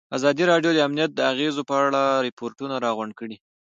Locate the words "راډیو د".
0.51-0.79